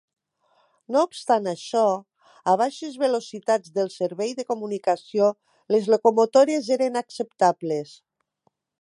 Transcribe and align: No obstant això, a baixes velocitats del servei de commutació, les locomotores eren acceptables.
No 0.95 1.01
obstant 1.07 1.49
això, 1.51 1.83
a 2.53 2.55
baixes 2.63 2.97
velocitats 3.03 3.75
del 3.77 3.93
servei 3.99 4.35
de 4.41 4.49
commutació, 4.53 5.31
les 5.77 5.93
locomotores 5.97 6.75
eren 6.79 7.03
acceptables. 7.07 7.97